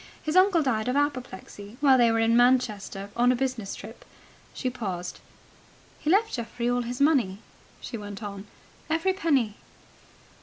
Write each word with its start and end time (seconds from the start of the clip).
His 0.23 0.35
uncle 0.35 0.63
died 0.63 0.87
of 0.87 0.95
apoplexy, 0.95 1.77
while 1.79 1.95
they 1.95 2.11
were 2.11 2.17
in 2.17 2.35
Manchester 2.35 3.11
on 3.15 3.31
a 3.31 3.35
business 3.35 3.75
trip." 3.75 4.03
She 4.51 4.67
paused. 4.71 5.19
"He 5.99 6.09
left 6.09 6.33
Geoffrey 6.33 6.67
all 6.67 6.81
his 6.81 6.99
money," 6.99 7.37
she 7.81 7.99
went 7.99 8.23
on. 8.23 8.47
"Every 8.89 9.13
penny." 9.13 9.57